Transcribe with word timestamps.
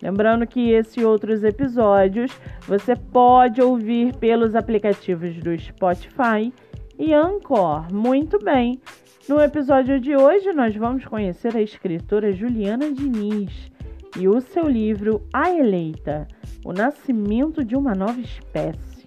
Lembrando 0.00 0.46
que 0.46 0.70
esse 0.70 1.00
e 1.00 1.04
outros 1.04 1.42
episódios 1.42 2.30
você 2.66 2.94
pode 2.94 3.60
ouvir 3.60 4.14
pelos 4.16 4.54
aplicativos 4.54 5.36
do 5.38 5.58
Spotify 5.58 6.52
e 6.98 7.12
Anchor. 7.12 7.92
Muito 7.92 8.38
bem! 8.38 8.80
No 9.28 9.40
episódio 9.40 10.00
de 10.00 10.16
hoje, 10.16 10.52
nós 10.52 10.74
vamos 10.74 11.04
conhecer 11.04 11.54
a 11.56 11.60
escritora 11.60 12.32
Juliana 12.32 12.90
Diniz 12.92 13.70
e 14.18 14.26
o 14.26 14.40
seu 14.40 14.68
livro 14.68 15.22
A 15.32 15.50
Eleita 15.50 16.26
O 16.64 16.72
Nascimento 16.72 17.64
de 17.64 17.76
uma 17.76 17.94
Nova 17.94 18.20
Espécie. 18.20 19.04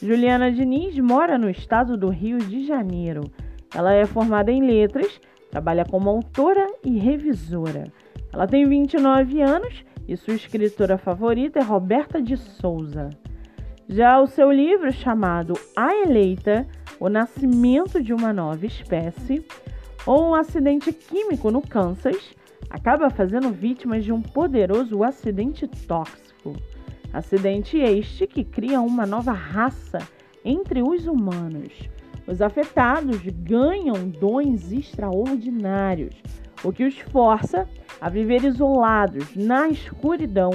Juliana 0.00 0.52
Diniz 0.52 0.96
mora 0.98 1.38
no 1.38 1.48
estado 1.48 1.96
do 1.96 2.10
Rio 2.10 2.38
de 2.38 2.66
Janeiro. 2.66 3.22
Ela 3.74 3.94
é 3.94 4.04
formada 4.04 4.52
em 4.52 4.64
letras, 4.64 5.20
trabalha 5.50 5.84
como 5.84 6.10
autora 6.10 6.66
e 6.84 6.98
revisora. 6.98 7.84
Ela 8.32 8.46
tem 8.46 8.68
29 8.68 9.40
anos 9.40 9.84
e 10.08 10.16
sua 10.16 10.34
escritora 10.34 10.96
favorita 10.96 11.58
é 11.58 11.62
Roberta 11.62 12.22
de 12.22 12.36
Souza. 12.36 13.10
Já 13.88 14.20
o 14.20 14.26
seu 14.26 14.50
livro 14.50 14.92
chamado 14.92 15.54
A 15.76 15.94
Eleita, 15.94 16.66
O 16.98 17.08
Nascimento 17.08 18.02
de 18.02 18.12
uma 18.12 18.32
Nova 18.32 18.66
Espécie, 18.66 19.44
ou 20.06 20.30
um 20.30 20.34
acidente 20.34 20.92
químico 20.92 21.50
no 21.50 21.60
Kansas, 21.60 22.34
acaba 22.70 23.10
fazendo 23.10 23.50
vítimas 23.50 24.04
de 24.04 24.12
um 24.12 24.22
poderoso 24.22 25.02
acidente 25.02 25.66
tóxico. 25.66 26.54
Acidente 27.12 27.78
este 27.78 28.26
que 28.26 28.44
cria 28.44 28.80
uma 28.80 29.06
nova 29.06 29.32
raça 29.32 29.98
entre 30.44 30.82
os 30.82 31.06
humanos. 31.06 31.72
Os 32.26 32.42
afetados 32.42 33.20
ganham 33.26 34.08
dons 34.08 34.72
extraordinários, 34.72 36.14
o 36.64 36.72
que 36.72 36.84
os 36.84 36.98
força 36.98 37.68
a 38.00 38.08
viver 38.08 38.44
isolados 38.44 39.34
na 39.34 39.68
escuridão 39.68 40.50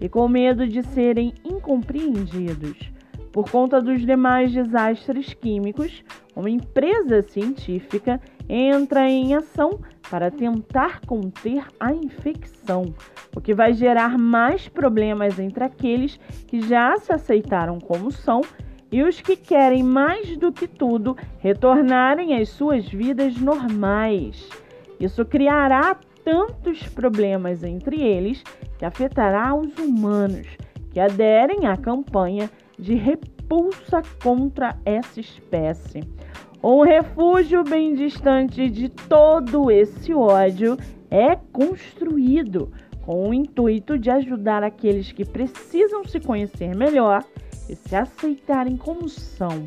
e 0.00 0.08
com 0.08 0.28
medo 0.28 0.66
de 0.66 0.82
serem 0.82 1.32
incompreendidos. 1.44 2.90
Por 3.32 3.50
conta 3.50 3.82
dos 3.82 4.00
demais 4.00 4.52
desastres 4.52 5.34
químicos, 5.34 6.02
uma 6.34 6.48
empresa 6.48 7.22
científica 7.22 8.20
entra 8.48 9.08
em 9.10 9.34
ação 9.34 9.80
para 10.10 10.30
tentar 10.30 11.00
conter 11.00 11.64
a 11.78 11.92
infecção, 11.92 12.94
o 13.34 13.40
que 13.40 13.52
vai 13.52 13.74
gerar 13.74 14.16
mais 14.16 14.68
problemas 14.68 15.38
entre 15.38 15.64
aqueles 15.64 16.18
que 16.46 16.60
já 16.62 16.96
se 16.96 17.12
aceitaram 17.12 17.78
como 17.78 18.10
são 18.10 18.40
e 18.90 19.02
os 19.02 19.20
que 19.20 19.36
querem 19.36 19.82
mais 19.82 20.36
do 20.36 20.52
que 20.52 20.66
tudo 20.66 21.16
retornarem 21.38 22.40
às 22.40 22.48
suas 22.48 22.88
vidas 22.88 23.36
normais. 23.36 24.48
Isso 24.98 25.24
criará 25.24 25.96
tantos 26.24 26.82
problemas 26.88 27.62
entre 27.62 28.02
eles 28.02 28.42
que 28.78 28.84
afetará 28.84 29.54
os 29.54 29.76
humanos 29.78 30.46
que 30.90 31.00
aderem 31.00 31.66
à 31.66 31.76
campanha 31.76 32.50
de 32.78 32.94
repulsa 32.94 34.02
contra 34.22 34.76
essa 34.84 35.20
espécie. 35.20 36.00
Um 36.62 36.82
refúgio 36.82 37.62
bem 37.62 37.94
distante 37.94 38.68
de 38.68 38.88
todo 38.88 39.70
esse 39.70 40.12
ódio 40.14 40.76
é 41.10 41.36
construído 41.36 42.72
com 43.02 43.28
o 43.28 43.34
intuito 43.34 43.98
de 43.98 44.10
ajudar 44.10 44.64
aqueles 44.64 45.12
que 45.12 45.24
precisam 45.24 46.04
se 46.04 46.18
conhecer 46.18 46.74
melhor 46.74 47.22
e 47.68 47.76
se 47.76 47.94
aceitarem 47.94 48.76
como 48.76 49.08
são, 49.08 49.64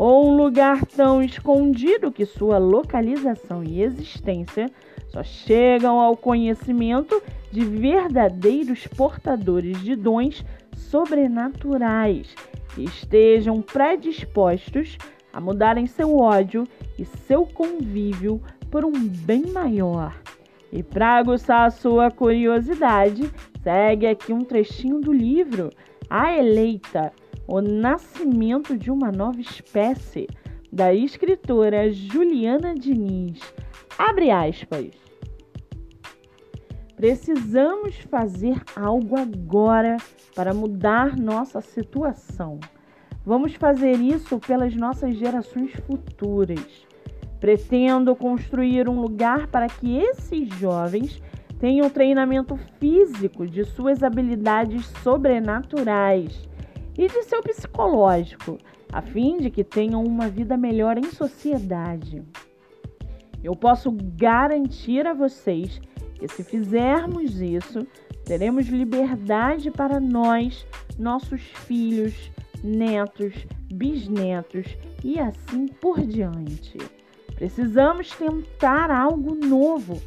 ou 0.00 0.30
um 0.30 0.34
lugar 0.34 0.86
tão 0.86 1.22
escondido 1.22 2.10
que 2.10 2.24
sua 2.24 2.56
localização 2.56 3.62
e 3.62 3.82
existência 3.82 4.70
só 5.08 5.22
chegam 5.22 6.00
ao 6.00 6.16
conhecimento 6.16 7.22
de 7.52 7.62
verdadeiros 7.62 8.86
portadores 8.86 9.78
de 9.82 9.94
dons 9.94 10.42
sobrenaturais 10.74 12.34
que 12.74 12.82
estejam 12.82 13.60
predispostos 13.60 14.96
a 15.34 15.38
mudarem 15.38 15.86
seu 15.86 16.16
ódio 16.16 16.66
e 16.98 17.04
seu 17.04 17.44
convívio 17.44 18.40
por 18.70 18.86
um 18.86 18.92
bem 19.06 19.48
maior. 19.52 20.18
E 20.72 20.82
para 20.82 21.18
aguçar 21.18 21.66
a 21.66 21.70
sua 21.70 22.10
curiosidade, 22.10 23.30
segue 23.62 24.06
aqui 24.06 24.32
um 24.32 24.44
trechinho 24.44 24.98
do 24.98 25.12
livro 25.12 25.68
A 26.08 26.36
Eleita, 26.36 27.12
o 27.46 27.60
nascimento 27.60 28.76
de 28.76 28.90
uma 28.90 29.10
nova 29.12 29.40
espécie, 29.40 30.26
da 30.72 30.94
escritora 30.94 31.90
Juliana 31.92 32.74
Diniz. 32.74 33.40
Abre 33.98 34.30
aspas. 34.30 34.90
Precisamos 36.96 37.96
fazer 38.10 38.62
algo 38.76 39.18
agora 39.18 39.96
para 40.34 40.54
mudar 40.54 41.16
nossa 41.16 41.60
situação. 41.60 42.60
Vamos 43.24 43.54
fazer 43.54 43.96
isso 43.96 44.38
pelas 44.38 44.74
nossas 44.74 45.16
gerações 45.16 45.72
futuras. 45.86 46.86
Pretendo 47.40 48.14
construir 48.14 48.88
um 48.88 49.00
lugar 49.00 49.46
para 49.48 49.66
que 49.66 49.96
esses 49.96 50.48
jovens 50.58 51.22
tenham 51.60 51.90
treinamento 51.90 52.56
físico 52.78 53.46
de 53.46 53.64
suas 53.64 54.02
habilidades 54.02 54.86
sobrenaturais 55.02 56.48
e 56.98 57.06
de 57.06 57.22
seu 57.24 57.42
psicológico, 57.42 58.58
a 58.90 59.02
fim 59.02 59.36
de 59.36 59.50
que 59.50 59.62
tenham 59.62 60.02
uma 60.02 60.28
vida 60.28 60.56
melhor 60.56 60.96
em 60.96 61.04
sociedade. 61.04 62.24
Eu 63.44 63.54
posso 63.54 63.94
garantir 64.16 65.06
a 65.06 65.12
vocês 65.12 65.80
que 66.14 66.26
se 66.28 66.42
fizermos 66.42 67.40
isso, 67.40 67.86
teremos 68.24 68.66
liberdade 68.66 69.70
para 69.70 70.00
nós, 70.00 70.66
nossos 70.98 71.42
filhos, 71.42 72.30
netos, 72.64 73.46
bisnetos 73.72 74.66
e 75.04 75.18
assim 75.18 75.66
por 75.66 76.00
diante. 76.00 76.78
Precisamos 77.34 78.10
tentar 78.12 78.90
algo 78.90 79.34
novo, 79.34 80.00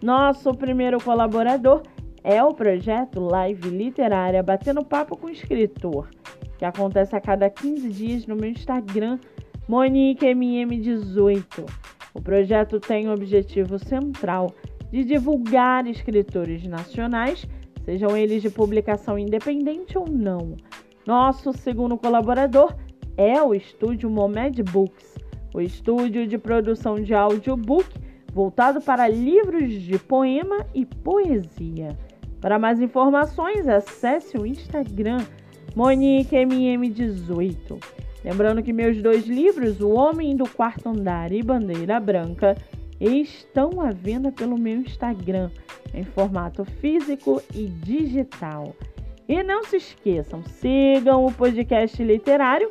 Nosso 0.00 0.54
primeiro 0.54 1.02
colaborador 1.02 1.82
é 2.22 2.40
o 2.40 2.54
projeto 2.54 3.20
Live 3.20 3.68
Literária 3.68 4.44
Batendo 4.44 4.84
Papo 4.84 5.16
com 5.16 5.26
o 5.26 5.30
Escritor, 5.30 6.08
que 6.56 6.64
acontece 6.64 7.16
a 7.16 7.20
cada 7.20 7.50
15 7.50 7.88
dias 7.88 8.28
no 8.28 8.36
meu 8.36 8.48
Instagram, 8.48 9.18
MoniqueMM18. 9.68 11.68
O 12.14 12.22
projeto 12.22 12.78
tem 12.78 13.08
o 13.08 13.12
objetivo 13.12 13.76
central 13.76 14.54
de 14.92 15.02
divulgar 15.02 15.84
escritores 15.88 16.64
nacionais, 16.64 17.44
sejam 17.84 18.16
eles 18.16 18.40
de 18.40 18.50
publicação 18.50 19.18
independente 19.18 19.98
ou 19.98 20.08
não. 20.08 20.56
Nosso 21.04 21.52
segundo 21.52 21.98
colaborador 21.98 22.72
é 23.18 23.42
o 23.42 23.52
estúdio 23.52 24.08
Momed 24.08 24.62
Books, 24.62 25.18
o 25.52 25.60
estúdio 25.60 26.26
de 26.26 26.38
produção 26.38 27.02
de 27.02 27.12
audiobook 27.12 27.86
voltado 28.32 28.80
para 28.80 29.06
livros 29.08 29.72
de 29.72 29.98
poema 29.98 30.64
e 30.72 30.86
poesia. 30.86 31.98
Para 32.40 32.60
mais 32.60 32.80
informações, 32.80 33.66
acesse 33.66 34.38
o 34.38 34.46
Instagram 34.46 35.18
MoniqueMM18. 35.74 37.82
Lembrando 38.24 38.62
que 38.62 38.72
meus 38.72 39.02
dois 39.02 39.26
livros, 39.26 39.80
O 39.80 39.90
Homem 39.90 40.36
do 40.36 40.48
Quarto 40.48 40.88
Andar 40.88 41.32
e 41.32 41.42
Bandeira 41.42 41.98
Branca, 41.98 42.56
estão 43.00 43.80
à 43.80 43.90
venda 43.90 44.30
pelo 44.30 44.56
meu 44.56 44.76
Instagram, 44.76 45.50
em 45.92 46.04
formato 46.04 46.64
físico 46.64 47.42
e 47.52 47.66
digital. 47.66 48.76
E 49.28 49.42
não 49.42 49.64
se 49.64 49.76
esqueçam, 49.76 50.44
sigam 50.44 51.26
o 51.26 51.32
podcast 51.32 52.00
literário 52.02 52.70